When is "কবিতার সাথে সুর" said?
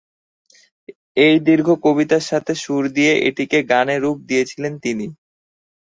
1.85-2.83